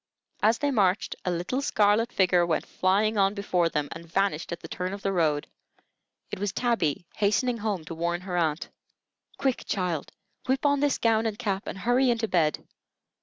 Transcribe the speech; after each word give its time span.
As 0.41 0.57
they 0.57 0.71
marched, 0.71 1.15
a 1.25 1.29
little 1.29 1.61
scarlet 1.61 2.11
figure 2.11 2.43
went 2.43 2.65
flying 2.65 3.19
on 3.19 3.35
before 3.35 3.69
them, 3.69 3.87
and 3.91 4.03
vanished 4.11 4.51
at 4.51 4.61
the 4.61 4.67
turn 4.67 4.93
of 4.93 5.03
the 5.03 5.13
road. 5.13 5.45
It 6.31 6.39
was 6.39 6.51
Tabby 6.51 7.05
hastening 7.17 7.59
home 7.59 7.85
to 7.85 7.93
warn 7.93 8.21
her 8.21 8.35
aunt. 8.35 8.69
"Quick 9.37 9.63
child, 9.67 10.11
whip 10.47 10.65
on 10.65 10.79
this 10.79 10.97
gown 10.97 11.27
and 11.27 11.37
cap 11.37 11.67
and 11.67 11.77
hurry 11.77 12.09
into 12.09 12.27
bed. 12.27 12.65